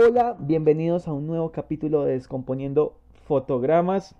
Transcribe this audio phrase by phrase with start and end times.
[0.00, 4.14] Hola, bienvenidos a un nuevo capítulo de Descomponiendo Fotogramas.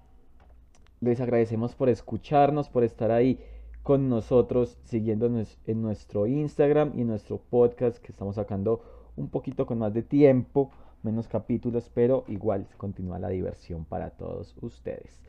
[1.00, 3.38] Les agradecemos por escucharnos, por estar ahí
[3.84, 8.82] con nosotros, siguiéndonos en nuestro Instagram y nuestro podcast que estamos sacando
[9.14, 10.72] un poquito con más de tiempo,
[11.04, 15.20] menos capítulos, pero igual continúa la diversión para todos ustedes.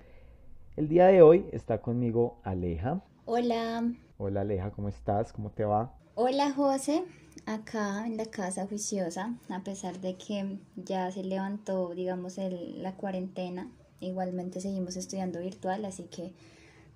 [0.76, 3.04] El día de hoy está conmigo Aleja.
[3.26, 3.84] Hola.
[4.18, 5.32] Hola Aleja, ¿cómo estás?
[5.32, 5.94] ¿Cómo te va?
[6.22, 7.06] Hola José,
[7.46, 13.72] acá en la casa juiciosa, a pesar de que ya se levantó, digamos, la cuarentena,
[14.02, 16.34] igualmente seguimos estudiando virtual, así que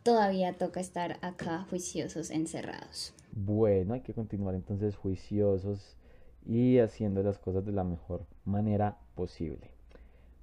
[0.04, 3.14] todavía toca estar acá juiciosos, encerrados.
[3.31, 5.95] Bueno, hay que continuar entonces juiciosos
[6.45, 9.72] y haciendo las cosas de la mejor manera posible.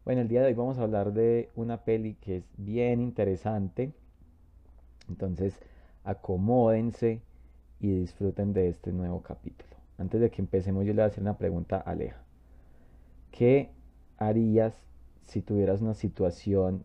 [0.07, 3.93] Bueno, el día de hoy vamos a hablar de una peli que es bien interesante.
[5.07, 5.52] Entonces,
[6.02, 7.21] acomódense
[7.81, 9.71] y disfruten de este nuevo capítulo.
[9.99, 12.23] Antes de que empecemos, yo le voy a hacer una pregunta a Aleja.
[13.31, 13.71] ¿Qué
[14.19, 14.75] harías
[15.27, 16.85] si tuvieras una situación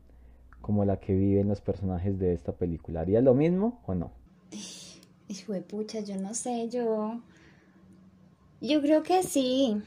[0.61, 3.01] como la que viven los personajes de esta película?
[3.01, 4.11] ¿Harías lo mismo o no?
[5.27, 7.19] Hijo pucha, yo no sé, yo.
[8.61, 9.81] Yo creo que sí,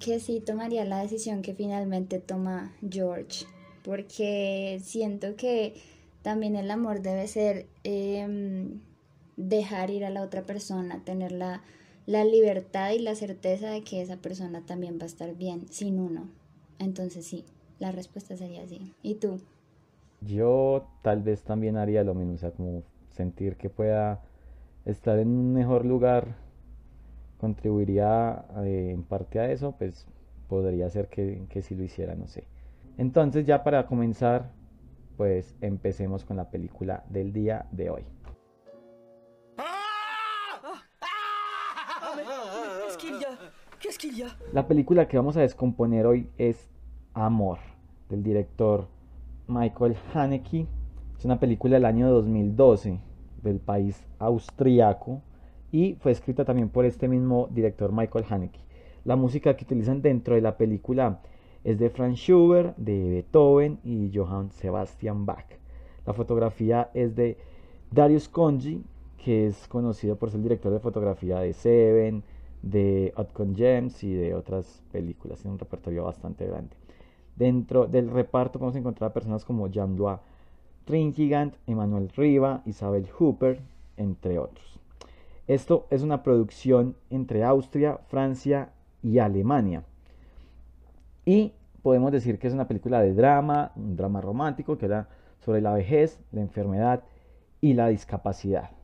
[0.00, 3.46] que sí tomaría la decisión que finalmente toma George,
[3.84, 5.74] porque siento que
[6.22, 8.80] también el amor debe ser em,
[9.38, 11.62] dejar ir a la otra persona, tener la,
[12.06, 16.28] libertad y la certeza de que esa persona también va a estar bien sin uno.
[16.78, 17.46] Entonces sí,
[17.78, 18.94] la respuesta sería sí.
[19.02, 19.40] ¿Y tú?
[20.20, 24.20] Yo tal vez también haría lo mismo, o sea, como sentir que pueda
[24.84, 26.34] estar en un mejor lugar
[27.38, 30.06] contribuiría eh, en parte a eso, pues
[30.48, 32.44] podría ser que, que si lo hiciera, no sé.
[32.96, 34.50] Entonces ya para comenzar,
[35.16, 38.04] pues empecemos con la película del día de hoy.
[44.52, 46.68] La película que vamos a descomponer hoy es
[47.14, 47.58] Amor,
[48.08, 48.86] del director
[49.46, 50.66] Michael Haneke.
[51.18, 52.98] Es una película del año 2012
[53.42, 55.22] del país austriaco
[55.70, 58.60] y fue escrita también por este mismo director Michael Haneke.
[59.04, 61.20] La música que utilizan dentro de la película
[61.64, 65.46] es de Franz Schubert, de Beethoven y Johann Sebastian Bach.
[66.06, 67.36] La fotografía es de
[67.90, 68.82] Darius Conji,
[69.28, 72.22] que es conocido por ser el director de fotografía de Seven,
[72.62, 75.40] de Outcome Gems y de otras películas.
[75.40, 76.74] Tiene un repertorio bastante grande.
[77.36, 80.16] Dentro del reparto podemos encontrar personas como Jean-Louis
[80.86, 83.60] Trintigant, Emmanuel Riva, Isabel Hooper,
[83.98, 84.80] entre otros.
[85.46, 88.70] Esto es una producción entre Austria, Francia
[89.02, 89.82] y Alemania.
[91.26, 91.52] Y
[91.82, 95.10] podemos decir que es una película de drama, un drama romántico que era
[95.44, 97.02] sobre la vejez, la enfermedad
[97.60, 98.77] y la discapacidad.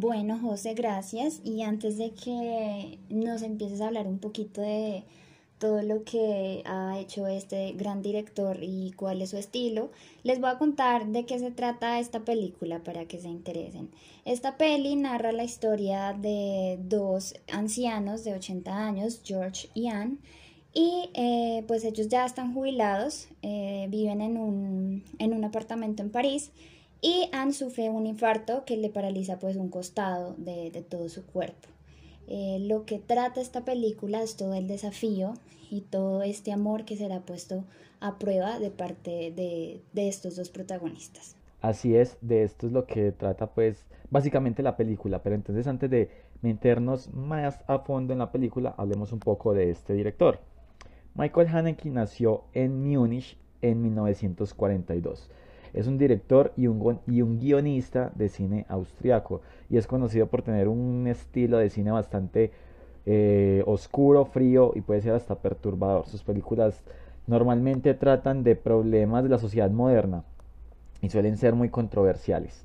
[0.00, 1.40] Bueno, José, gracias.
[1.42, 5.02] Y antes de que nos empieces a hablar un poquito de
[5.58, 9.90] todo lo que ha hecho este gran director y cuál es su estilo,
[10.22, 13.90] les voy a contar de qué se trata esta película para que se interesen.
[14.24, 20.18] Esta peli narra la historia de dos ancianos de 80 años, George y Anne,
[20.72, 26.10] y eh, pues ellos ya están jubilados, eh, viven en un, en un apartamento en
[26.10, 26.52] París
[27.00, 31.68] y Anne sufre un infarto que le paraliza pues un costado de, todo su cuerpo.
[32.26, 35.34] Eh, lo que trata esta película es todo el desafío
[35.70, 37.64] y todo este amor que será puesto
[38.00, 41.36] a prueba de parte de, de estos dos protagonistas.
[41.60, 45.90] Así es, de esto es lo que trata pues básicamente la película, pero entonces antes
[45.90, 46.10] de
[46.42, 50.38] meternos más a fondo en la película, hablemos un poco de este director.
[51.14, 55.30] Michael Haneke nació en Múnich en 1942.
[55.74, 60.42] Es un director y un, y un guionista de cine austriaco y es conocido por
[60.42, 62.50] tener un estilo de cine bastante
[63.06, 66.06] eh, oscuro, frío y puede ser hasta perturbador.
[66.06, 66.82] Sus películas
[67.26, 70.24] normalmente tratan de problemas de la sociedad moderna
[71.00, 72.64] y suelen ser muy controversiales.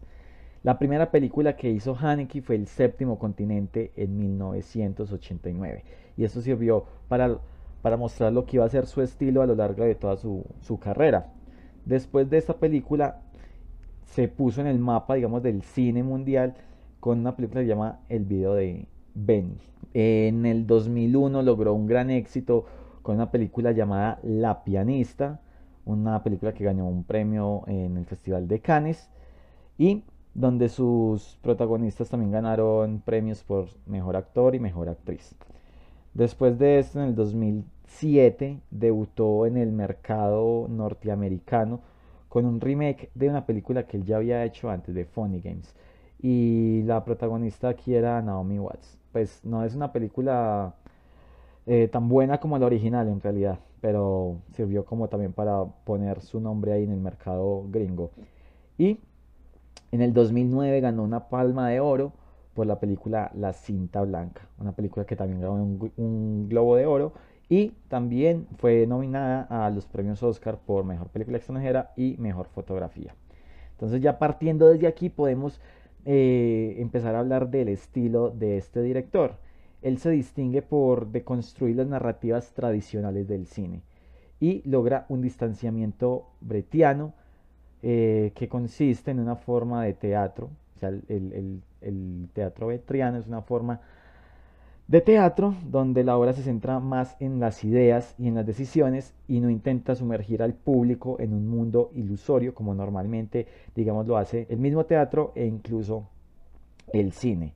[0.63, 5.83] La primera película que hizo Haneke fue El séptimo continente en 1989
[6.15, 7.37] y esto sirvió para,
[7.81, 10.45] para mostrar lo que iba a ser su estilo a lo largo de toda su,
[10.61, 11.33] su carrera.
[11.85, 13.21] Después de esta película
[14.05, 16.53] se puso en el mapa, digamos, del cine mundial
[16.99, 19.57] con una película que se El video de Benny.
[19.93, 22.65] En el 2001 logró un gran éxito
[23.01, 25.41] con una película llamada La pianista,
[25.85, 29.09] una película que ganó un premio en el Festival de Cannes
[29.77, 30.03] y
[30.33, 35.35] donde sus protagonistas también ganaron premios por mejor actor y mejor actriz.
[36.13, 37.15] Después de esto, en el
[37.93, 41.81] 2007, debutó en el mercado norteamericano
[42.27, 45.75] con un remake de una película que él ya había hecho antes de Funny Games.
[46.19, 48.97] Y la protagonista aquí era Naomi Watts.
[49.11, 50.73] Pues no es una película
[51.67, 56.39] eh, tan buena como la original en realidad, pero sirvió como también para poner su
[56.39, 58.11] nombre ahí en el mercado gringo.
[58.77, 58.99] Y
[59.91, 62.13] en el 2009 ganó una palma de oro
[62.53, 67.13] por la película La cinta blanca, una película que también ganó un, globo de oro
[67.53, 73.13] y también fue nominada a los premios Oscar por mejor película extranjera y mejor fotografía.
[73.73, 75.61] Entonces ya partiendo desde aquí podemos
[76.03, 79.35] eh, empezar a hablar del estilo de este director.
[79.83, 83.83] Él se distingue por deconstruir las narrativas tradicionales del cine
[84.39, 87.13] y logra un distanciamiento bretiano
[87.83, 90.49] eh, que consiste en una forma de teatro.
[90.75, 93.79] O sea, el, el teatro bretiano es una forma
[94.93, 99.15] de teatro donde la obra se centra más en las ideas y en las decisiones
[99.27, 104.45] y no intenta sumergir al público en un mundo ilusorio como normalmente, digamos, lo hace
[104.51, 106.09] el mismo teatro e incluso
[106.93, 107.55] el cine.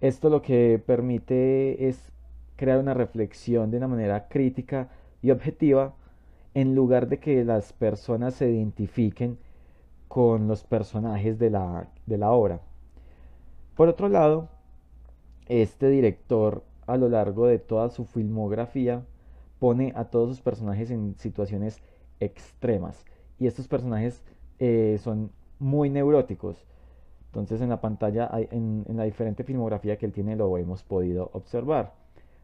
[0.00, 2.12] Esto lo que permite es
[2.54, 4.90] crear una reflexión de una manera crítica
[5.22, 5.96] y objetiva
[6.54, 9.38] en lugar de que las personas se identifiquen
[10.06, 12.60] con los personajes de la, de la obra.
[13.74, 14.48] Por otro lado,
[15.50, 19.04] este director a lo largo de toda su filmografía
[19.58, 21.82] pone a todos sus personajes en situaciones
[22.20, 23.04] extremas
[23.38, 24.22] y estos personajes
[24.60, 26.64] eh, son muy neuróticos.
[27.26, 31.30] Entonces en la pantalla, en, en la diferente filmografía que él tiene, lo hemos podido
[31.32, 31.94] observar.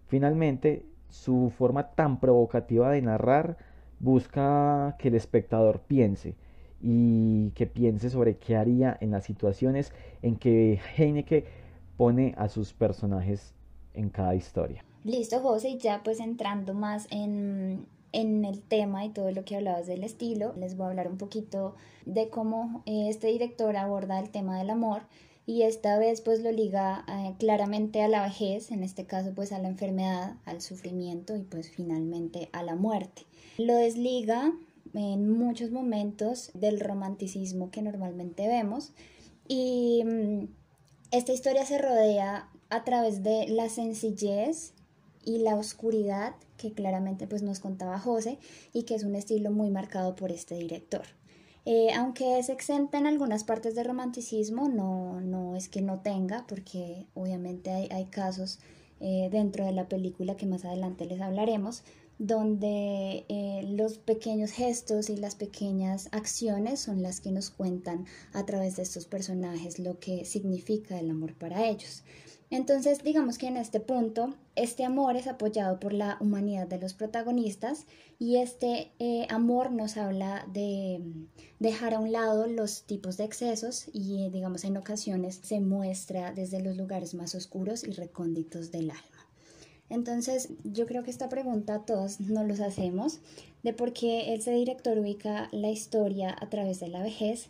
[0.08, 3.56] Finalmente, su forma tan provocativa de narrar
[4.00, 6.34] busca que el espectador piense
[6.80, 9.92] y que piense sobre qué haría en las situaciones
[10.22, 11.65] en que Heineke
[11.96, 13.54] pone a sus personajes
[13.94, 14.84] en cada historia.
[15.04, 19.56] Listo, José, y ya pues entrando más en, en el tema y todo lo que
[19.56, 24.18] hablabas del estilo, les voy a hablar un poquito de cómo eh, este director aborda
[24.18, 25.02] el tema del amor
[25.46, 29.52] y esta vez pues lo liga eh, claramente a la vejez, en este caso pues
[29.52, 33.22] a la enfermedad, al sufrimiento y pues finalmente a la muerte.
[33.58, 34.52] Lo desliga
[34.92, 38.92] en muchos momentos del romanticismo que normalmente vemos
[39.46, 40.46] y mm,
[41.10, 44.72] esta historia se rodea a través de la sencillez
[45.24, 48.38] y la oscuridad que claramente pues nos contaba José
[48.72, 51.02] y que es un estilo muy marcado por este director.
[51.64, 56.46] Eh, aunque es exenta en algunas partes de romanticismo, no, no es que no tenga,
[56.46, 58.60] porque obviamente hay, hay casos
[59.00, 61.82] eh, dentro de la película que más adelante les hablaremos,
[62.18, 68.46] donde eh, los pequeños gestos y las pequeñas acciones son las que nos cuentan a
[68.46, 72.02] través de estos personajes lo que significa el amor para ellos.
[72.48, 76.94] Entonces, digamos que en este punto, este amor es apoyado por la humanidad de los
[76.94, 77.86] protagonistas
[78.20, 81.00] y este eh, amor nos habla de
[81.58, 86.62] dejar a un lado los tipos de excesos y, digamos, en ocasiones se muestra desde
[86.62, 89.15] los lugares más oscuros y recónditos del alma.
[89.88, 93.20] Entonces, yo creo que esta pregunta todos nos los hacemos
[93.62, 97.48] de por qué ese director ubica la historia a través de la vejez.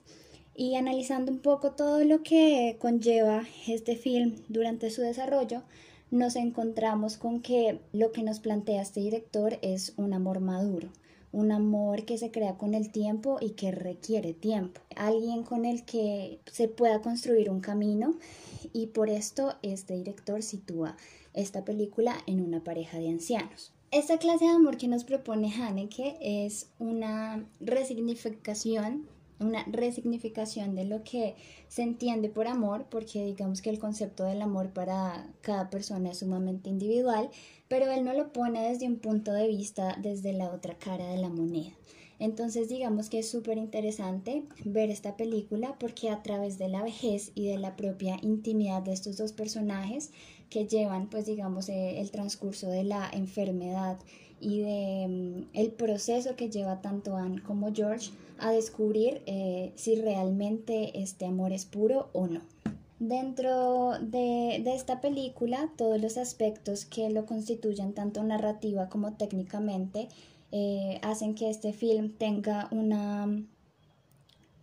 [0.55, 5.63] Y analizando un poco todo lo que conlleva este film durante su desarrollo,
[6.11, 10.89] nos encontramos con que lo que nos plantea este director es un amor maduro,
[11.33, 15.85] un amor que se crea con el tiempo y que requiere tiempo, alguien con el
[15.85, 18.15] que se pueda construir un camino
[18.73, 20.97] y por esto este director sitúa
[21.37, 23.73] esta película en una pareja de ancianos.
[23.93, 29.07] Esta clase de amor que nos propone Haneke es una resignificación,
[29.39, 31.37] una resignificación de lo que
[31.69, 36.19] se entiende por amor, porque digamos que el concepto del amor para cada persona es
[36.19, 37.31] sumamente individual,
[37.69, 41.19] pero él no lo pone desde un punto de vista desde la otra cara de
[41.19, 41.73] la moneda.
[42.19, 47.31] Entonces digamos que es súper interesante ver esta película porque a través de la vejez
[47.35, 50.11] y de la propia intimidad de estos dos personajes
[50.51, 53.99] que llevan pues digamos eh, el transcurso de la enfermedad
[54.41, 59.97] y de mm, el proceso que lleva tanto Anne como George a descubrir eh, si
[59.97, 62.41] realmente este amor es puro o no.
[62.99, 70.09] Dentro de, de, esta película, todos los aspectos que lo constituyen tanto narrativa como técnicamente
[70.53, 73.43] eh, hacen que este film tenga una,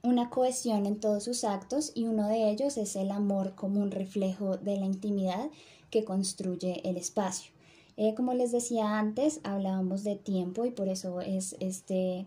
[0.04, 3.90] una cohesión en todos sus actos y uno de ellos es el amor como un
[3.90, 5.50] reflejo de la intimidad
[5.90, 7.54] que construye el espacio.
[7.96, 12.26] Eh, como les decía antes, hablábamos de tiempo y por eso es este,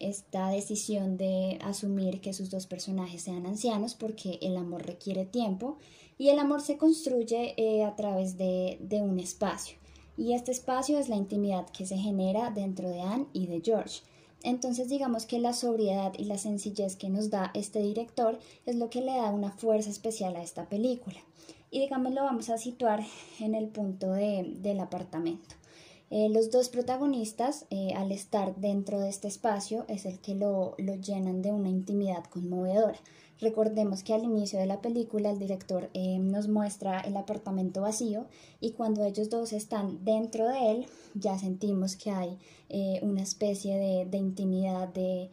[0.00, 5.78] esta decisión de asumir que sus dos personajes sean ancianos porque el amor requiere tiempo
[6.18, 9.78] y el amor se construye eh, a través de, de un espacio
[10.16, 14.02] y este espacio es la intimidad que se genera dentro de Anne y de George.
[14.44, 18.90] Entonces digamos que la sobriedad y la sencillez que nos da este director es lo
[18.90, 21.16] que le da una fuerza especial a esta película.
[21.70, 23.00] Y digamos lo vamos a situar
[23.40, 25.56] en el punto de, del apartamento.
[26.10, 30.74] Eh, los dos protagonistas, eh, al estar dentro de este espacio, es el que lo,
[30.76, 32.98] lo, llenan de una intimidad conmovedora.
[33.40, 38.26] Recordemos que al inicio de la película el director eh, nos muestra el apartamento vacío
[38.60, 42.38] y cuando ellos dos están dentro de él ya sentimos que hay
[43.02, 45.30] una especie de, de intimidad, de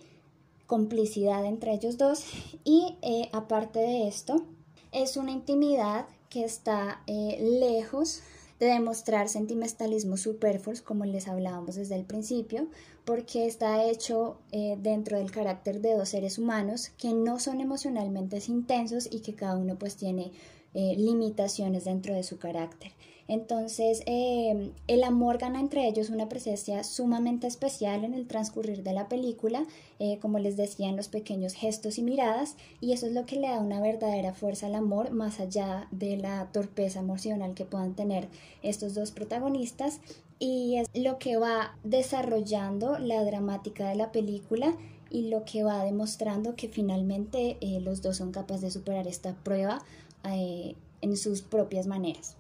[0.68, 2.24] complicidad entre ellos dos.
[2.64, 2.98] Y
[3.32, 4.44] aparte de esto
[4.92, 8.22] es una intimidad que está lejos
[8.62, 12.68] de demostrar sentimentalismo superfluos, como les hablábamos desde el principio,
[13.06, 18.42] porque está hecho eh, dentro del carácter de dos seres humanos que no son emocionalmente
[18.48, 20.32] intensos y que cada uno pues tiene
[20.74, 22.92] eh, limitaciones dentro de su carácter.
[23.32, 28.92] Entonces, eh, el amor gana entre ellos una presencia sumamente especial en el transcurrir de
[28.92, 29.66] la película,
[30.00, 33.38] eh, como les decía, en los pequeños gestos y miradas, y eso es lo que
[33.38, 37.96] le da una verdadera fuerza al amor, más allá de la torpeza emocional que puedan
[37.96, 38.28] tener
[38.64, 40.02] estos dos protagonistas,
[40.42, 44.76] y es lo que va desarrollando la dramática de la película
[45.10, 49.36] y lo que va demostrando que finalmente eh, los dos son capaces de superar esta
[49.36, 49.82] prueba
[50.24, 52.36] en sus propias maneras.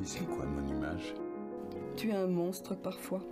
[0.00, 1.14] ¿Y c'est quoi mon image?
[1.96, 3.22] Tu es un monstre parfois.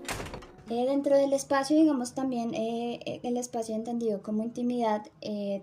[0.71, 5.03] Eh, dentro del espacio, digamos también eh, eh, el espacio entendido como intimidad,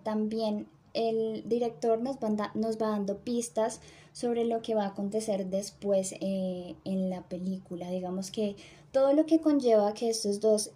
[0.04, 3.80] también el director nos va, nos va, dando pistas
[4.20, 7.90] sobre lo que va a acontecer después en la película.
[7.90, 8.58] Digamos que
[8.92, 10.72] todo lo que conlleva que estos dos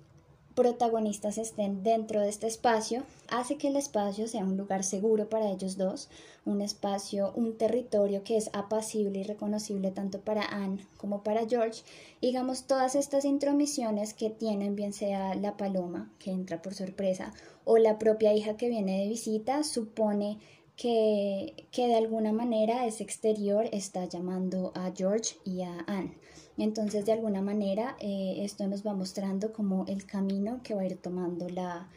[0.55, 5.49] protagonistas estén dentro de este espacio hace que el espacio sea un lugar seguro para
[5.49, 6.07] ellos dos,
[6.45, 11.83] un espacio, un territorio que es apacible y reconocible tanto para Anne como para George.
[12.21, 17.33] Digamos, todas estas intromisiones que tienen, bien sea la paloma que entra por sorpresa
[17.65, 20.37] o la propia hija que viene de visita, supone
[20.83, 26.17] que, que de alguna manera ese exterior está llamando a George y a Anne.
[26.57, 30.85] Entonces, de alguna manera, eh, esto nos va mostrando como el camino que va a
[30.85, 31.87] ir tomando la,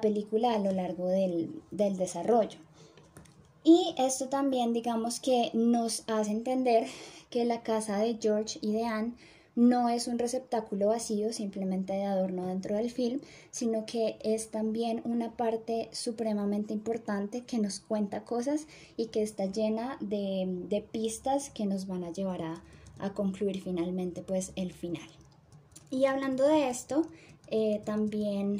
[0.00, 2.58] película a lo largo del, del desarrollo.
[3.64, 6.86] Y esto también, digamos que nos hace entender
[7.28, 9.12] que la casa de George y de Anne
[9.54, 15.02] no es un receptáculo vacío, simplemente de adorno dentro del film, sino que es también
[15.04, 18.66] una parte supremamente importante que nos cuenta cosas
[18.96, 22.62] y que está llena de, de pistas que nos van a llevar a,
[22.98, 25.08] a concluir finalmente pues el final.
[25.90, 27.06] Y hablando de esto,
[27.48, 28.58] eh, también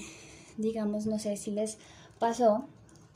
[0.59, 1.79] digamos, no sé si les
[2.19, 2.65] pasó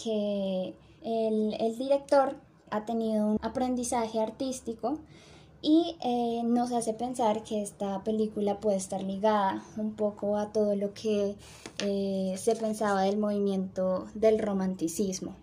[0.03, 2.37] que el, el director
[2.71, 4.99] ha tenido un aprendizaje artístico
[5.63, 10.77] y eh, nos hace pensar que esta película puede estar ligada un poco a todo
[10.77, 11.35] lo que
[11.85, 15.35] eh, se pensaba del movimiento del romanticismo.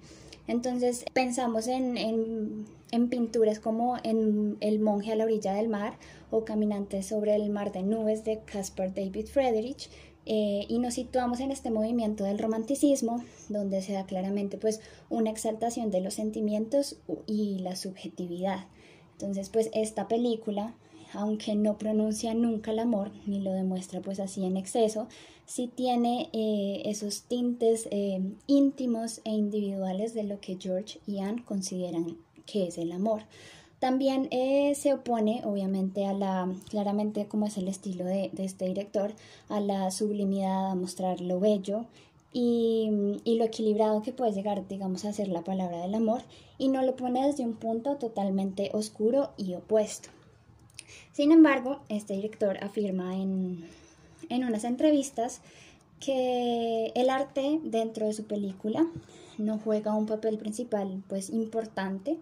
[0.48, 5.98] Entonces pensamos en, en, pinturas como en El monje a la orilla del mar
[6.32, 9.90] o Caminantes sobre el mar de nubes de Caspar David Friedrich
[10.26, 14.80] eh, y nos situamos en este movimiento del romanticismo donde se da claramente pues
[15.10, 18.68] una exaltación de los sentimientos y la subjetividad.
[19.14, 20.74] Entonces pues esta película
[21.14, 25.08] aunque no pronuncia nunca el amor, ni lo demuestra pues así en exceso,
[25.46, 31.44] sí tiene eh, esos tintes eh, íntimos e individuales de lo que George y Anne
[31.46, 33.24] consideran que es el amor.
[33.80, 39.14] También eh, se opone, obviamente, a la, claramente como es el estilo de, este director,
[39.50, 41.86] a la sublimidad, a mostrar lo bello
[42.34, 46.24] y, y, lo equilibrado que puede llegar, digamos, a ser la palabra del amor,
[46.58, 50.10] y no lo pone desde un punto totalmente oscuro y opuesto.
[51.14, 53.64] Sin embargo, este director afirma en,
[54.30, 55.42] unas entrevistas
[56.00, 58.88] que el arte dentro de su película
[59.38, 62.18] no juega un papel principal pues importante,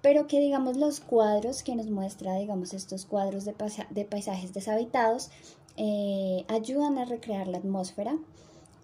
[0.00, 5.30] pero que digamos los cuadros que nos muestra, digamos estos cuadros de, paisajes deshabitados,
[5.76, 8.16] eh, ayudan a recrear la atmósfera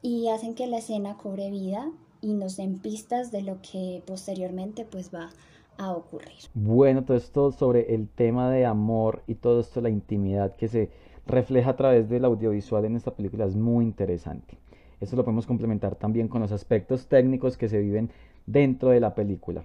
[0.03, 4.85] y hacen que la escena cobre vida y nos den pistas de lo que posteriormente
[4.85, 5.31] pues va
[5.79, 6.33] a ocurrir.
[6.55, 10.91] Bueno, todo esto sobre el tema de amor y todo esto, la intimidad que se
[11.27, 14.59] refleja a través del audiovisual en esta película es muy interesante.
[15.01, 18.11] Esto lo podemos complementar también con los aspectos técnicos que se viven
[18.47, 19.65] dentro de la película.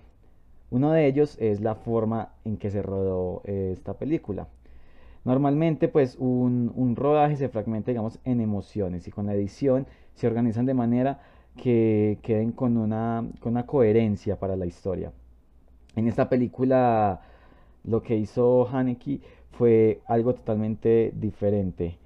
[0.71, 4.47] Uno de ellos es la forma en que se rodó eh, esta película.
[5.23, 9.85] Normalmente pues un, un, rodaje se fragmenta digamos en emociones y con la edición
[10.15, 11.20] se organizan de manera
[11.58, 15.12] que queden con una, con una coherencia para la historia.
[15.96, 17.22] En esta película
[17.84, 19.20] lo que hizo Haneke
[19.51, 21.98] fue algo totalmente diferente.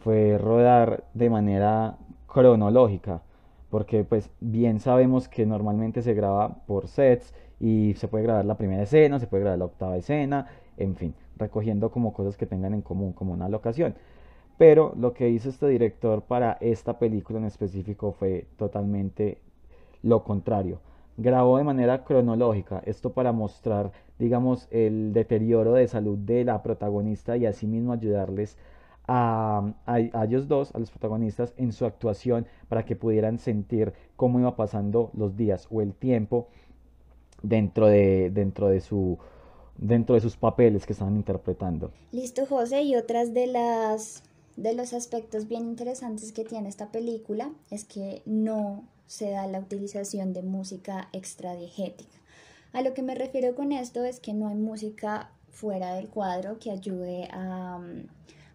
[0.00, 3.22] Fue rodar de manera cronológica,
[3.70, 8.56] porque pues bien sabemos que normalmente se graba por sets y se puede grabar la
[8.56, 12.74] primera escena, se puede grabar la octava escena, en fin, recogiendo como cosas que tengan
[12.74, 13.94] en común, como una locación.
[14.56, 19.38] Pero lo que hizo este director para esta película en específico fue totalmente
[20.02, 20.80] lo contrario.
[21.16, 27.36] Grabó de manera cronológica, esto para mostrar, digamos, el deterioro de salud de la protagonista
[27.36, 28.56] y asimismo ayudarles
[29.06, 34.40] a, a, ellos dos, a los protagonistas, en su actuación para que pudieran sentir cómo
[34.40, 36.48] iba pasando los días o el tiempo
[37.42, 39.18] dentro de, dentro de su
[39.76, 41.90] dentro de sus papeles que estaban interpretando.
[42.12, 44.22] Listo, José, y otras de las
[44.56, 49.58] de los aspectos bien interesantes que tiene esta película es que no se da la
[49.58, 52.16] utilización de música extradiegética.
[52.72, 56.58] A lo que me refiero con esto es que no hay música fuera del cuadro
[56.58, 58.08] que ayude a, mm,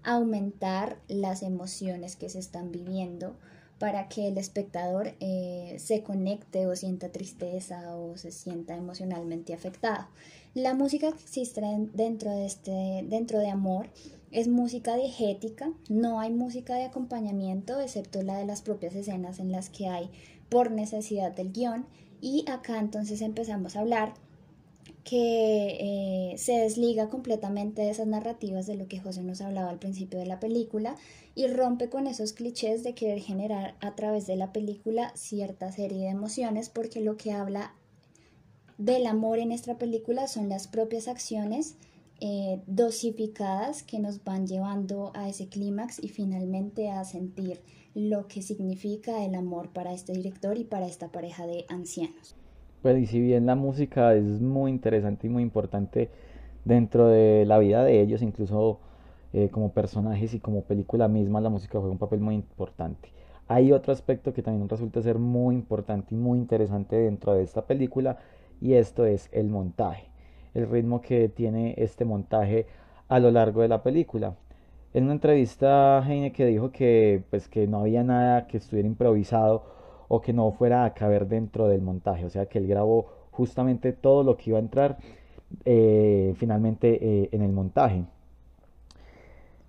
[0.03, 3.35] aumentar las emociones que se están viviendo
[3.79, 10.07] para que el espectador eh, se conecte o sienta tristeza o se sienta emocionalmente afectado.
[10.53, 11.61] La música que existe
[11.93, 13.89] dentro de, este, dentro de Amor
[14.31, 19.51] es música diegética, no hay música de acompañamiento excepto la de las propias escenas en
[19.51, 20.09] las que hay
[20.49, 21.85] por necesidad del guion.
[22.21, 24.13] Y acá entonces empezamos a hablar
[25.03, 25.77] que
[26.33, 30.19] eh, se desliga completamente de esas narrativas de lo que José nos hablaba al principio
[30.19, 30.95] de la película
[31.35, 35.99] y rompe con esos clichés de querer generar a través de la película cierta serie
[35.99, 37.73] de emociones porque lo que habla
[38.77, 41.75] del amor en esta película son las propias acciones
[42.21, 47.61] eh, dosificadas que nos van llevando a ese clímax y finalmente a sentir
[47.95, 52.35] lo que significa el amor para este director y para esta pareja de ancianos.
[52.81, 56.09] Pues y si bien la música es muy interesante y muy importante
[56.65, 58.79] dentro de la vida de ellos, incluso
[59.33, 63.11] eh, como personajes y como película misma, la música juega un papel muy importante.
[63.47, 67.65] Hay otro aspecto que también resulta ser muy importante y muy interesante dentro de esta
[67.65, 68.17] película
[68.61, 70.08] y esto es el montaje,
[70.53, 72.67] el ritmo que tiene este montaje
[73.07, 74.35] a lo largo de la película.
[74.93, 79.63] En una entrevista Heine que dijo que pues que no había nada que estuviera improvisado
[80.07, 82.25] o que no fuera a caber dentro del montaje.
[82.25, 84.97] O sea que él grabó justamente todo lo que iba a entrar
[85.65, 88.05] eh, finalmente eh, en el montaje.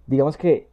[0.06, 0.68] Digamos que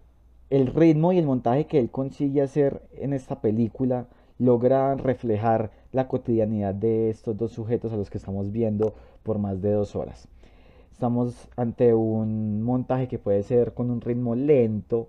[0.49, 4.07] el ritmo y el montaje que él consigue hacer en esta película
[4.39, 8.95] logra reflejar la cotidianidad de estos dos sujetos a los que estamos viendo
[9.27, 10.29] por más de dos horas.
[10.93, 15.07] Estamos ante un montaje que puede ser con un ritmo lento,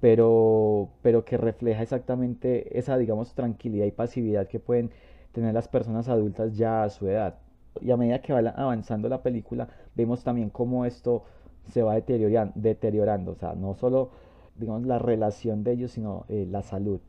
[0.00, 4.90] pero, pero que refleja exactamente esa, digamos, tranquilidad y pasividad que pueden
[5.32, 7.38] tener las personas adultas ya a su edad.
[7.80, 11.22] Y a medida que va avanzando la película, vemos también cómo esto
[11.70, 14.10] se va deteriorando, deteriorando o sea, no solo,
[14.56, 17.00] digamos, la relación de ellos, sino eh, la salud.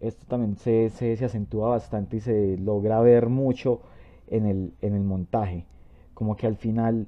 [0.00, 3.80] Esto también se, se, se, acentúa bastante y se logra ver mucho
[4.28, 5.66] en el, en el montaje.
[6.14, 7.06] Como que al final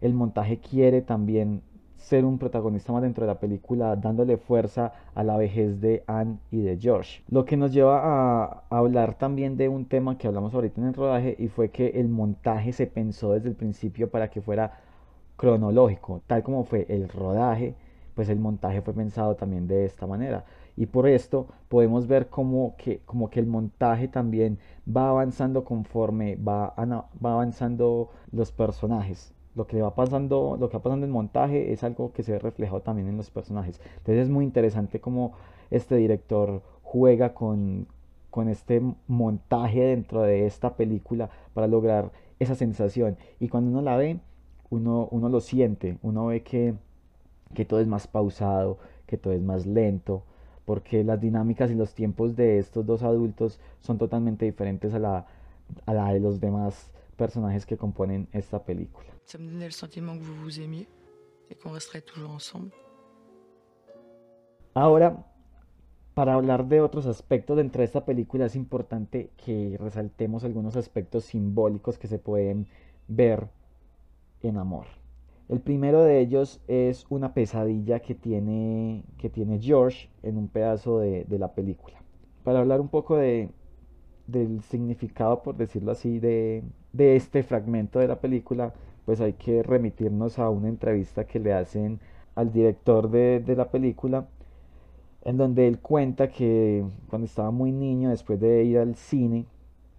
[0.00, 1.62] el montaje quiere también
[2.00, 6.38] ser un protagonista más dentro de la película, dándole fuerza a la vejez de Anne
[6.50, 7.22] y de George.
[7.28, 10.94] Lo que nos lleva a, hablar también de un tema que hablamos ahorita en el
[10.94, 14.78] rodaje y fue que el montaje se pensó desde el principio para que fuera
[15.36, 17.74] cronológico, tal como fue el rodaje,
[18.14, 20.44] pues el montaje fue pensado también de esta manera.
[20.80, 26.36] Y por esto podemos ver como que, como que el montaje también va avanzando conforme
[26.36, 31.72] va, va avanzando los personajes lo que va pasando, lo que va pasando en montaje
[31.72, 33.78] es algo que se ve reflejado también en los personajes.
[33.98, 35.34] Entonces es muy interesante cómo
[35.70, 37.86] este director juega con,
[38.30, 43.18] con este montaje dentro de esta película para lograr esa sensación.
[43.38, 44.18] Y cuando uno la ve,
[44.70, 46.72] uno, uno lo siente, uno ve que,
[47.52, 50.22] que todo es más pausado, que todo es más lento,
[50.70, 55.26] porque las dinámicas y los tiempos de estos dos adultos son totalmente diferentes a la,
[55.84, 59.08] a la de los demás personajes que componen esta película.
[59.26, 60.86] Ça me donnait le sentiment que vous vous aimiez
[61.50, 62.70] et qu'on resterait toujours ensemble.
[64.72, 65.26] Ahora,
[66.14, 71.24] para hablar de otros aspectos dentro de esta película es importante que resaltemos algunos aspectos
[71.24, 72.68] simbólicos que se pueden
[73.08, 73.48] ver
[74.44, 74.99] en Amor.
[75.50, 81.00] El primero de ellos es una pesadilla que tiene, que tiene George en un pedazo
[81.00, 81.96] de, de la película.
[82.44, 83.50] Para hablar un poco de,
[84.28, 88.72] del significado, por decirlo así, de, de este fragmento de la película,
[89.04, 91.98] pues hay que remitirnos a una entrevista que le hacen
[92.36, 94.28] al director de, la película,
[95.24, 99.46] en donde él cuenta que cuando estaba muy niño, después de ir al cine,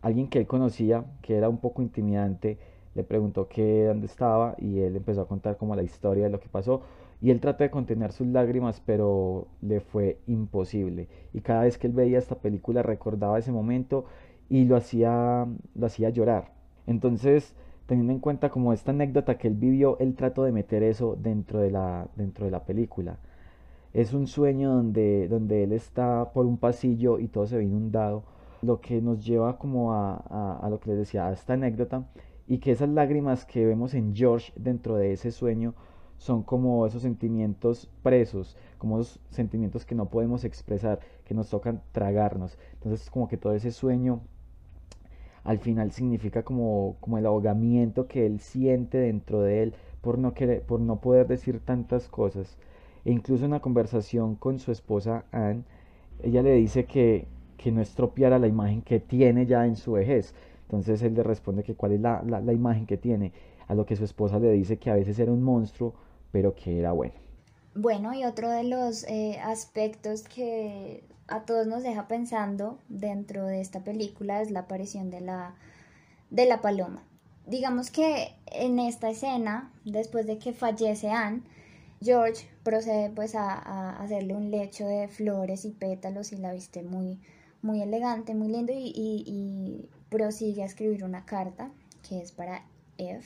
[0.01, 2.57] alguien que él conocía, que era un poco intimidante,
[2.95, 6.39] le preguntó que dónde estaba y él empezó a contar como la historia de lo
[6.39, 6.81] que pasó
[7.21, 11.87] y él trató de contener sus lágrimas pero le fue imposible y cada vez que
[11.87, 14.05] él veía esta película recordaba ese momento
[14.49, 16.51] y lo hacía lo hacía llorar
[16.87, 17.55] entonces
[17.91, 21.59] teniendo en cuenta como esta anécdota que él vivió, él trató de meter eso dentro
[21.59, 23.17] de la, dentro de la película.
[23.93, 28.23] Es un sueño donde, donde él está por un pasillo y todo se ve inundado,
[28.61, 30.15] lo que nos lleva como a,
[30.61, 32.05] a, lo que les decía, a esta anécdota,
[32.47, 35.73] y que esas lágrimas que vemos en George dentro de ese sueño
[36.17, 41.81] son como esos sentimientos presos, como esos sentimientos que no podemos expresar, que nos tocan
[41.91, 42.57] tragarnos.
[42.73, 44.21] Entonces como que todo ese sueño
[45.43, 50.33] al final significa como, como el ahogamiento que él siente dentro de él por no,
[50.33, 52.57] querer, por no poder decir tantas cosas.
[53.05, 55.63] E incluso en una conversación con su esposa Anne,
[56.21, 57.27] ella le dice que,
[57.57, 60.35] que no estropeara la imagen que tiene ya en su vejez.
[60.71, 63.33] Entonces él le responde que cuál es la, la imagen que tiene,
[63.67, 65.93] a lo que su esposa le dice que a veces era un monstruo,
[66.31, 67.13] pero que era bueno.
[67.75, 73.59] Bueno, y otro de los eh, aspectos que a todos nos deja pensando dentro de
[73.59, 75.55] esta película es la aparición de la,
[76.29, 77.03] de la paloma.
[77.47, 81.41] Digamos que en esta escena, después de que fallece Anne,
[82.01, 87.19] George procede pues a, hacerle un lecho de flores y pétalos y la viste muy,
[87.61, 91.71] muy elegante, muy lindo y, y prosigue a escribir una carta
[92.07, 92.65] que es para
[92.99, 93.23] Eve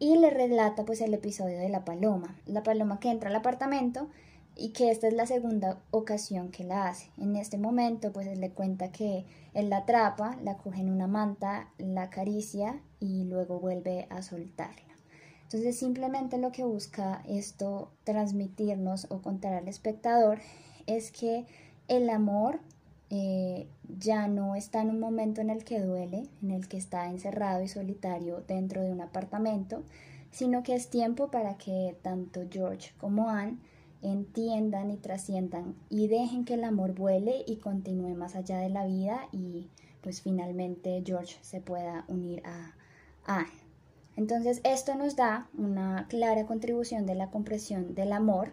[0.00, 4.08] y le relata pues el episodio de la paloma, la paloma que entra al apartamento
[4.56, 7.10] y que esta es la segunda ocasión que la hace.
[7.18, 11.06] En este momento pues él le cuenta que él la atrapa, la coge en una
[11.06, 14.94] manta, la acaricia y luego vuelve a soltarla.
[15.42, 20.38] Entonces simplemente lo que busca esto transmitirnos o contar al espectador
[20.86, 21.44] es que
[21.88, 22.60] el amor
[23.10, 23.66] eh,
[23.98, 27.62] ya no está en un momento en el que duele, en el que está encerrado
[27.62, 29.82] y solitario dentro de un apartamento,
[30.30, 33.58] sino que es tiempo para que tanto George como Anne
[34.02, 38.86] entiendan y trasciendan y dejen que el amor vuele y continúe más allá de la
[38.86, 39.68] vida y
[40.02, 42.74] pues finalmente George se pueda unir a
[43.24, 43.48] Anne.
[44.16, 48.52] Entonces esto nos da una clara contribución de la compresión del amor,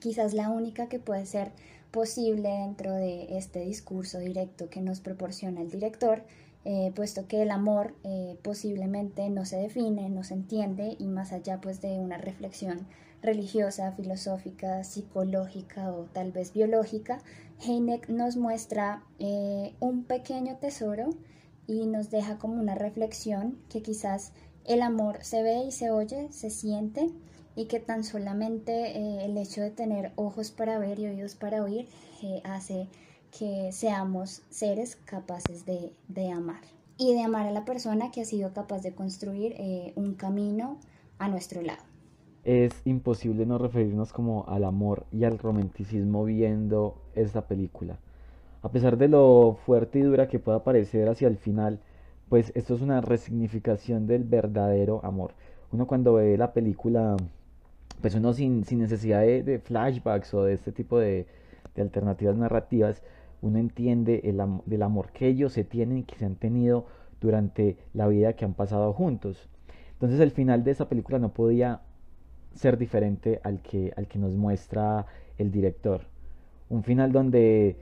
[0.00, 1.52] quizás la única que puede ser
[1.90, 6.22] posible dentro de este discurso directo que nos proporciona el director,
[6.64, 11.32] eh, puesto que el amor eh, posiblemente no se define, no se entiende y más
[11.32, 12.86] allá pues de una reflexión
[13.22, 17.22] religiosa, filosófica, psicológica o tal vez biológica,
[17.66, 21.10] Heineck nos muestra eh, un pequeño tesoro
[21.66, 24.32] y nos deja como una reflexión que quizás
[24.64, 27.10] el amor se ve y se oye, se siente,
[27.58, 31.60] y que tan solamente eh, el hecho de tener ojos para ver y oídos para
[31.64, 31.88] oír
[32.22, 32.86] eh, hace
[33.36, 36.60] que seamos seres capaces de, amar
[36.98, 40.78] y de amar a la persona que ha sido capaz de construir eh, un camino
[41.18, 41.82] a nuestro lado.
[42.44, 47.98] Es imposible no referirnos como al amor y al romanticismo viendo esta película.
[48.62, 51.80] A pesar de lo fuerte y dura que pueda parecer hacia el final,
[52.28, 55.32] pues esto es una resignificación del verdadero amor.
[55.72, 57.16] Uno cuando ve la película
[58.00, 61.26] pues uno sin, necesidad de, flashbacks o de este tipo de,
[61.76, 63.02] alternativas narrativas,
[63.40, 66.86] uno entiende el del amor que ellos se tienen y que se han tenido
[67.20, 69.48] durante la vida que han pasado juntos.
[69.92, 71.82] Entonces el final de esa película no podía
[72.54, 75.06] ser diferente al que, al que nos muestra
[75.38, 76.02] el director.
[76.68, 77.76] Un final donde,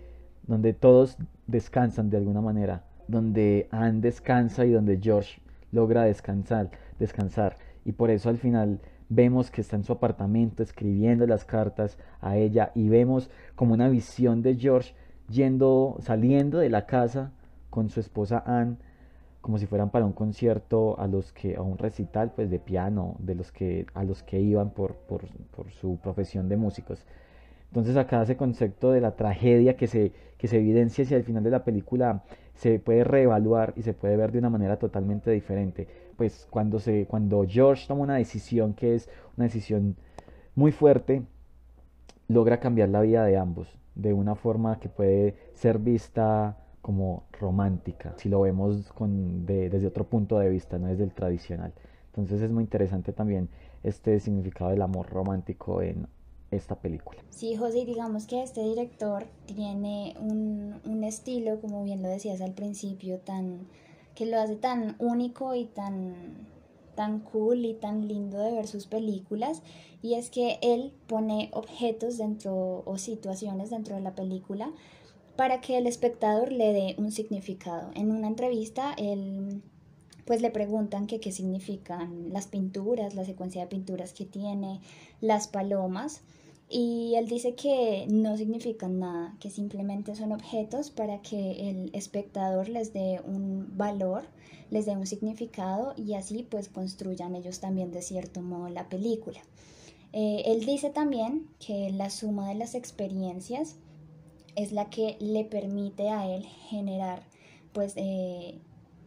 [0.46, 5.40] donde todos descansan de alguna manera, donde Anne descansa y donde George
[5.72, 7.56] logra descansar, descansar.
[7.84, 12.36] Y por eso al final vemos que está en su apartamento escribiendo las cartas a
[12.36, 14.94] ella y vemos como una visión de George
[15.28, 17.32] yendo, saliendo de la casa
[17.70, 18.76] con su esposa Anne,
[19.40, 23.16] como si fueran para un concierto a los que, a un recital pues de piano,
[23.18, 27.04] de los que, a los que iban por, por, por su profesión de músicos.
[27.68, 31.42] Entonces acá ese concepto de la tragedia que se, que se evidencia hacia el final
[31.42, 32.22] de la película
[32.54, 35.86] se puede reevaluar y se puede ver de una manera totalmente diferente.
[36.16, 39.96] Pues cuando, se, cuando George toma una decisión que es una decisión
[40.54, 41.22] muy fuerte,
[42.28, 48.14] logra cambiar la vida de ambos de una forma que puede ser vista como romántica,
[48.16, 51.72] si lo vemos con, desde otro punto de vista, no desde el tradicional.
[52.08, 53.48] Entonces es muy interesante también
[53.82, 56.06] este significado del amor romántico en
[56.50, 57.22] esta película.
[57.30, 62.54] Sí, José, digamos que este director tiene un, un, estilo, como bien lo decías al
[62.54, 63.66] principio, tan
[64.14, 66.46] que lo hace tan único y tan
[66.94, 69.62] tan cool y tan lindo de ver sus películas
[70.02, 74.72] y es que él pone objetos dentro o situaciones dentro de la película
[75.36, 77.90] para que el espectador le dé un significado.
[77.94, 79.62] En una entrevista él
[80.26, 84.80] pues le preguntan qué significan las pinturas, la secuencia de pinturas que tiene,
[85.20, 86.20] las palomas.
[86.68, 92.68] Y él dice que no significan nada, que simplemente son objetos para que el espectador
[92.68, 94.24] les dé un valor,
[94.70, 99.38] les dé un significado y así pues construyan ellos también de cierto modo la película.
[100.12, 103.76] Eh, él dice también que la suma de las experiencias
[104.56, 107.22] es la que le permite a él generar
[107.72, 108.58] pues eh,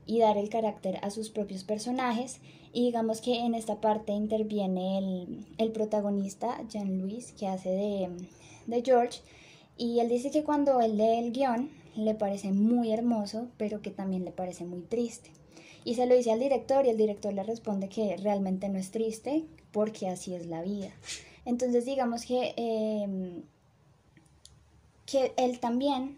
[0.10, 2.39] y dar el carácter a sus propios personajes.
[2.74, 8.10] Y digamos que en esta parte interviene el, el protagonista Jean-Louis que hace de,
[8.65, 9.19] de George.
[9.78, 13.91] Y él dice que cuando él lee el guion le parece muy hermoso pero que
[13.91, 15.30] también le parece muy triste.
[15.86, 18.89] Y se lo dice al director y el director le responde que realmente no es
[18.89, 20.89] triste porque así es la vida.
[21.45, 23.43] Entonces digamos que, em,
[25.06, 26.17] que él también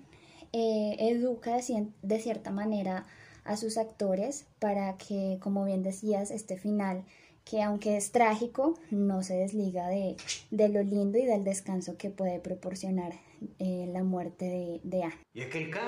[0.54, 1.58] eh, educa
[2.02, 3.06] de, cierta manera
[3.44, 7.04] a sus actores para que, como bien decías, este final,
[7.44, 10.16] que aunque es trágico, no se desliga de,
[10.52, 13.14] lo lindo y del descanso que puede proporcionar
[13.60, 15.16] eh, la muerte de, de Anne.
[15.34, 15.80] ¿Y aquel K?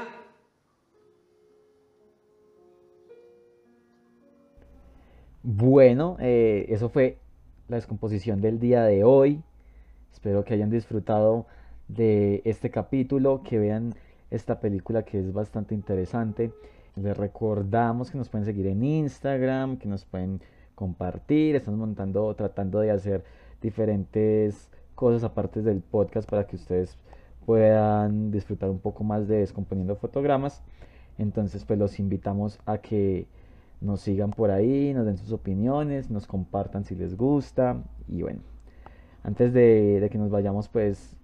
[5.43, 7.17] Bueno, eh, eso fue
[7.67, 9.43] la descomposición del día de hoy.
[10.13, 11.47] Espero que hayan disfrutado
[11.89, 13.93] de este capítulo, que vean
[14.31, 16.53] esta película que es bastante interesante.
[16.95, 20.41] Les recordamos que nos pueden seguir en Instagram, que nos pueden
[20.75, 21.55] compartir.
[21.55, 23.23] Estamos montando, tratando de hacer
[23.61, 26.97] diferentes cosas aparte del podcast para que ustedes
[27.45, 30.61] puedan disfrutar un poco más de descomponiendo fotogramas.
[31.17, 33.27] Entonces, pues los invitamos a que
[33.81, 37.83] nos sigan por ahí, nos den sus opiniones, nos compartan si les gusta.
[38.07, 38.39] Y bueno,
[39.23, 41.17] antes de, que nos vayamos, pues,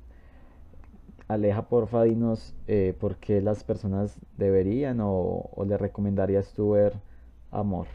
[1.30, 6.94] Aleja, porfa, dinos eh, por qué las personas deberían o, le recomendarías tú ver
[7.52, 7.86] Amor.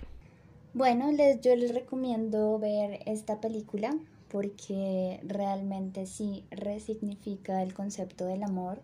[0.73, 3.91] Bueno, les, yo les recomiendo ver esta película
[4.31, 8.79] porque realmente sí resignifica el concepto del amor.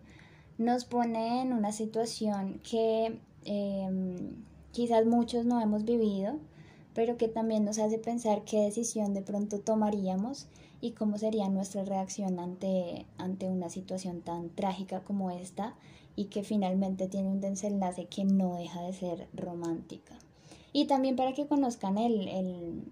[0.57, 4.35] Nos pone en una situación que em,
[4.73, 6.39] quizás muchos no hemos vivido,
[6.93, 10.47] pero que también nos hace pensar qué decisión de pronto tomaríamos
[10.81, 15.75] y cómo sería nuestra reacción ante, ante una situación tan trágica como esta
[16.15, 20.15] y que finalmente tiene un desenlace que no deja de ser romántica.
[20.73, 22.83] Y también para que conozcan el,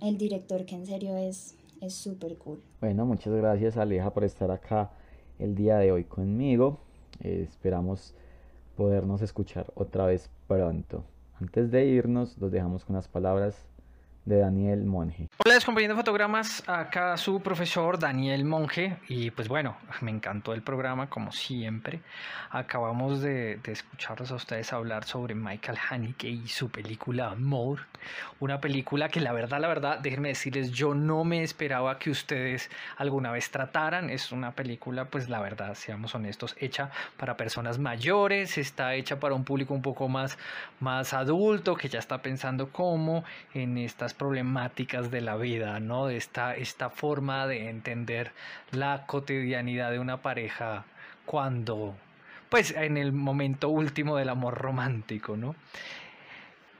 [0.00, 1.56] el, director que en serio es
[1.88, 2.62] súper cool.
[2.80, 4.90] Bueno, muchas gracias Aleja por estar acá
[5.38, 6.78] el día de hoy conmigo.
[7.20, 8.14] Eh, esperamos
[8.76, 11.04] podernos escuchar otra vez pronto.
[11.40, 13.56] Antes de irnos, los dejamos con las palabras
[14.26, 15.28] de Daniel Monge.
[15.44, 21.08] Hola, descomponiendo fotogramas, acá su profesor Daniel Monge y pues bueno, me encantó el programa
[21.08, 22.00] como siempre.
[22.50, 27.82] Acabamos de, de escucharlos a ustedes hablar sobre Michael Haneke y su película More,
[28.40, 32.68] una película que la verdad, la verdad, déjenme decirles, yo no me esperaba que ustedes
[32.96, 34.10] alguna vez trataran.
[34.10, 39.34] Es una película, pues la verdad, seamos honestos, hecha para personas mayores, está hecha para
[39.36, 40.36] un público un poco más,
[40.80, 46.08] más adulto que ya está pensando cómo en estas problemáticas de la vida, ¿no?
[46.08, 48.32] Esta, esta forma de entender
[48.70, 50.84] la cotidianidad de una pareja
[51.24, 51.94] cuando,
[52.48, 55.54] pues en el momento último del amor romántico, ¿no?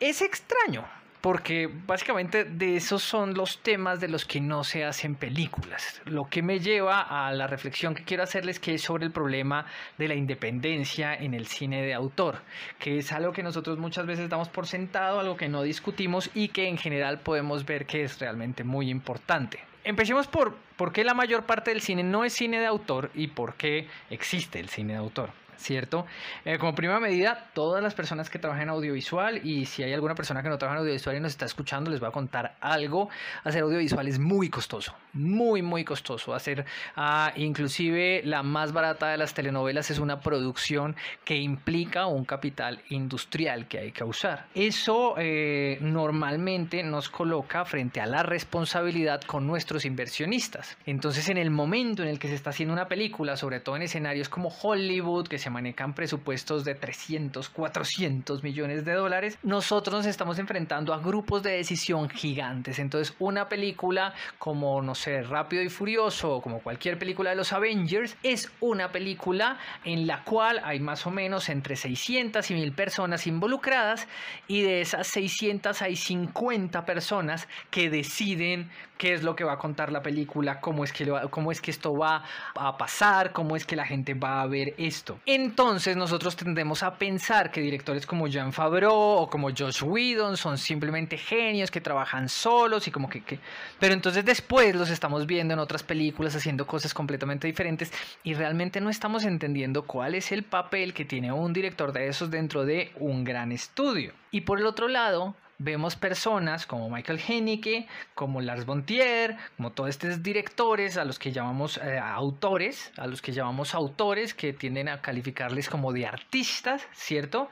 [0.01, 0.85] Es extraño,
[1.27, 6.01] porque básicamente de esos son los temas de los que no se hacen películas.
[6.05, 9.67] Lo que me lleva a la reflexión que quiero hacerles que es sobre el problema
[9.99, 12.43] de la independencia en el cine de autor,
[12.79, 16.51] que es algo que nosotros muchas veces damos por sentado, algo que no discutimos y
[16.51, 19.59] que en general podemos ver que es realmente muy importante.
[19.83, 23.27] Empecemos por por qué la mayor parte del cine no es cine de autor y
[23.27, 25.31] por qué existe el cine de autor.
[25.57, 26.07] ¿Cierto?
[26.45, 30.15] Eh, como primera medida, todas las personas que trabajan en audiovisual y si hay alguna
[30.15, 33.09] persona que no trabaja en audiovisual y nos está escuchando, les voy a contar algo.
[33.45, 36.35] Hacer audiovisual es muy costoso, muy, muy costoso.
[36.35, 36.65] Hacer
[36.97, 42.83] ah, inclusive la más barata de las telenovelas es una producción que implica un capital
[42.91, 44.47] industrial que hay que usar.
[44.55, 50.77] Eso eh, normalmente nos coloca frente a la responsabilidad con nuestros inversionistas.
[50.87, 53.83] Entonces, en el momento en el que se está haciendo una película, sobre todo en
[53.83, 60.07] escenarios como Hollywood, que se manejan presupuestos de 300, 400 millones de dólares, nosotros nos
[60.07, 62.79] estamos enfrentando a grupos de decisión gigantes.
[62.79, 68.17] Entonces, una película como, no sé, Rápido y Furioso como cualquier película de los Avengers,
[68.23, 73.27] es una película en la cual hay más o menos entre 600 y 1000 personas
[73.27, 74.09] involucradas
[74.49, 79.59] y de esas 600 hay 50 personas que deciden qué es lo que va a
[79.59, 83.67] contar la película, cómo es que, cómo es que esto va a pasar, cómo es
[83.67, 85.19] que la gente va a ver esto.
[85.37, 90.57] Entonces nosotros tendemos a pensar que directores como Jean Favreau o como Josh Whedon son
[90.57, 93.39] simplemente genios que trabajan solos y como que, que...
[93.79, 97.93] Pero entonces después los estamos viendo en otras películas haciendo cosas completamente diferentes
[98.25, 102.31] y realmente no estamos entendiendo cuál es el papel que tiene un director de esos
[102.31, 104.15] dentro de un gran estudio.
[104.31, 109.73] Y por el otro lado, vemos personas como Michael Haneke, como Lars von Trier, como
[109.73, 114.53] todos estos directores a los que llamamos eh, autores, a los que llamamos autores que
[114.53, 117.49] tienden a calificarles como de artistas, ¿cierto?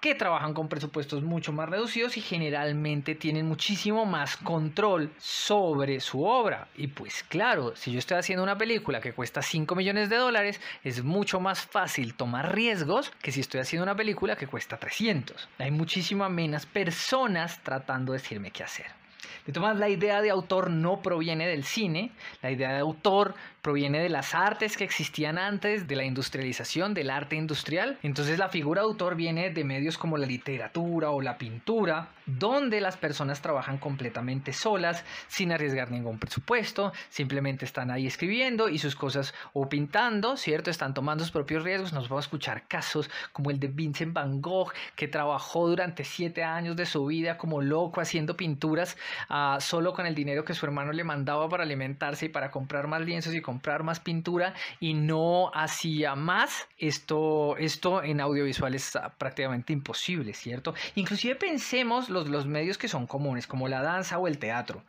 [0.00, 6.24] Que trabajan con presupuestos mucho más reducidos y generalmente tienen muchísimo más control sobre su
[6.24, 6.68] obra.
[6.76, 10.60] Y pues claro, si yo estoy haciendo una película que cuesta 5 millones de dólares,
[10.82, 15.48] es mucho más fácil tomar riesgos que si estoy haciendo una película que cuesta 300.
[15.58, 19.03] Hay muchísimas menos personas tratando de decirme qué hacer.
[19.46, 24.00] De todas la idea de autor no proviene del cine, la idea de autor proviene
[24.00, 27.98] de las artes que existían antes de la industrialización, del arte industrial.
[28.02, 32.80] Entonces la figura de autor viene de medios como la literatura o la pintura, donde
[32.82, 38.96] las personas trabajan completamente solas, sin arriesgar ningún presupuesto, simplemente están ahí escribiendo y sus
[38.96, 40.70] cosas o pintando, ¿cierto?
[40.70, 41.92] Están tomando sus propios riesgos.
[41.92, 46.44] Nos vamos a escuchar casos como el de Vincent Van Gogh, que trabajó durante siete
[46.44, 48.96] años de su vida como loco haciendo pinturas
[49.60, 53.00] solo con el dinero que su hermano le mandaba para alimentarse y para comprar más
[53.02, 59.72] lienzos y comprar más pintura y no hacía más, esto, esto en audiovisual es prácticamente
[59.72, 60.74] imposible, ¿cierto?
[60.94, 64.84] Inclusive pensemos los, los medios que son comunes, como la danza o el teatro.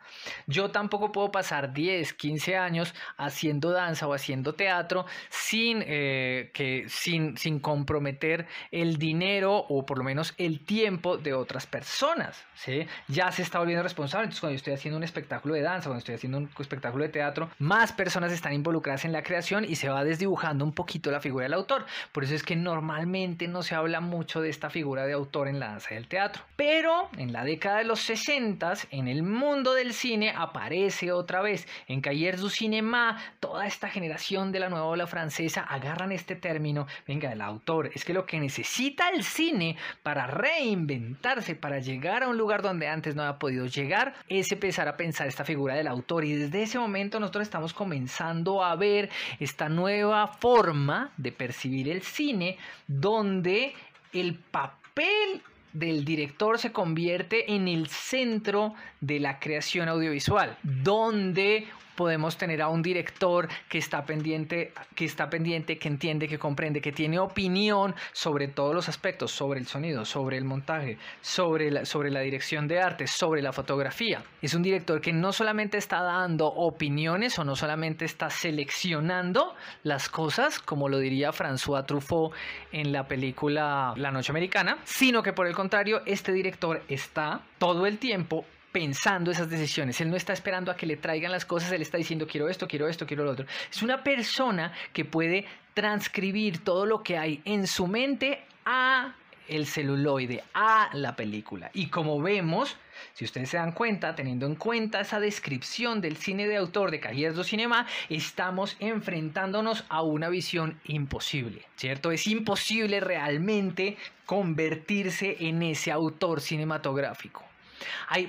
[0.47, 6.85] Yo tampoco puedo pasar 10, 15 años haciendo danza o haciendo teatro sin, eh, que,
[6.87, 12.87] sin, sin comprometer el dinero o por lo menos el tiempo de otras personas, ¿sí?
[13.07, 16.15] Ya se está volviendo responsable, cuando yo estoy haciendo un espectáculo de danza, cuando estoy
[16.15, 20.03] haciendo un espectáculo de teatro, más personas están involucrarse en la creación y se va
[20.03, 21.85] desdibujando un poquito la figura del autor.
[22.11, 25.59] Por eso es que normalmente no se habla mucho de esta figura de autor en
[25.59, 26.43] la danza del teatro.
[26.55, 28.55] Pero en la década de los 60,
[28.91, 31.67] en el mundo del cine aparece otra vez.
[31.87, 36.87] En Cahiers du Cinéma, toda esta generación de la nueva ola francesa agarran este término,
[37.07, 37.91] venga, el autor.
[37.93, 42.87] Es que lo que necesita el cine para reinventarse, para llegar a un lugar donde
[42.87, 46.25] antes no había podido llegar, es empezar a pensar esta figura del autor.
[46.25, 49.09] Y desde ese momento nosotros estamos comenzando a ver
[49.39, 52.57] esta nueva forma de percibir el cine
[52.87, 53.73] donde
[54.13, 55.41] el papel
[55.73, 62.69] del director se convierte en el centro de la creación audiovisual, donde podemos tener a
[62.69, 67.95] un director que está pendiente, que está pendiente, que entiende, que comprende, que tiene opinión
[68.13, 73.07] sobre todos los aspectos, sobre el sonido, sobre el montaje, sobre la, dirección de arte,
[73.07, 74.23] sobre la fotografía.
[74.41, 80.09] Es un director que no solamente está dando opiniones o no solamente está seleccionando las
[80.09, 82.33] cosas, como lo diría François Truffaut
[82.71, 87.85] en la película La Noche Americana, sino que por el contrario, este director está todo
[87.85, 88.45] el tiempo
[88.75, 90.01] pensando esas decisiones.
[90.01, 92.67] Él no está esperando a que le traigan las cosas, él está diciendo quiero esto,
[92.67, 93.45] quiero esto, quiero lo otro.
[93.71, 99.15] Es una persona que puede transcribir todo lo que hay en su mente a
[99.47, 101.71] el celuloide, a la película.
[101.73, 102.75] Y como vemos,
[103.13, 106.99] si ustedes se dan cuenta, teniendo en cuenta esa descripción del cine de autor de
[106.99, 112.11] Cahiers Cinema, estamos enfrentándonos a una visión imposible, ¿cierto?
[112.11, 117.45] Es imposible realmente convertirse en ese autor cinematográfico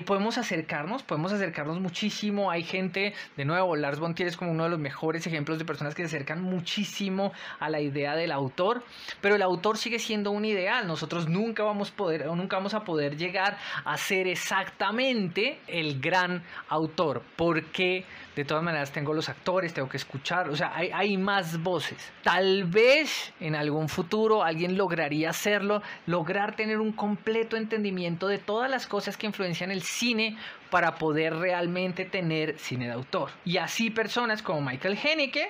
[0.05, 2.51] podemos acercarnos, podemos acercarnos muchísimo.
[2.51, 5.95] Hay gente, de nuevo, Lars von es como uno de los mejores ejemplos de personas
[5.95, 8.83] que se acercan muchísimo a la idea del autor,
[9.21, 10.87] pero el autor sigue siendo un ideal.
[10.87, 17.21] Nosotros nunca vamos, poder, nunca vamos a poder llegar a ser exactamente el gran autor,
[17.35, 18.05] porque
[18.41, 22.11] de todas maneras tengo los actores, tengo que escuchar, o sea, hay, más voces.
[22.23, 28.69] Tal vez en algún futuro alguien lograría hacerlo, lograr tener un completo entendimiento de todas
[28.69, 30.37] las cosas que influencian el cine
[30.69, 33.31] para poder realmente tener cine de autor.
[33.43, 35.49] Y así personas como Michael Haneke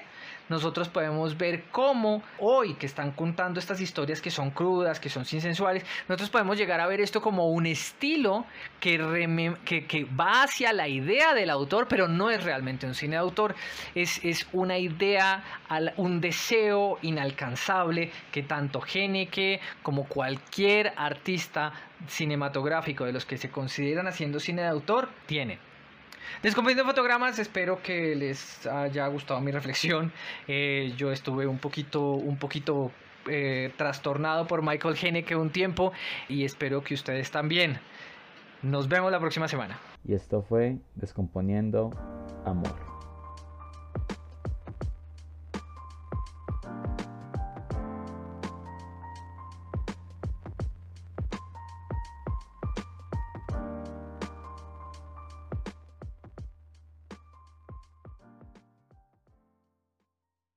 [0.50, 5.26] nosotros podemos ver cómo hoy que están contando estas historias que son crudas, que son
[5.26, 8.46] sin sensuales, nosotros podemos llegar a ver esto como un estilo
[8.80, 8.98] que,
[10.20, 13.56] va hacia la idea del autor, pero no es realmente un cine de autor,
[13.95, 15.43] es, es una idea,
[15.98, 21.74] un deseo inalcanzable que tanto Geneke como cualquier artista
[22.08, 25.66] cinematográfico de los que se consideran haciendo cine de autor tienen.
[26.43, 30.11] Descomprimiendo fotogramas, espero que les haya gustado mi reflexión.
[30.47, 32.91] Eh, yo estuve un poquito, un poquito
[33.28, 35.91] eh, trastornado por Michael Haneke un tiempo
[36.30, 37.80] y espero que ustedes también.
[38.61, 39.80] Nos vemos la próxima semana.
[40.03, 41.91] Y esto fue Descomponiendo
[42.45, 42.97] Amor.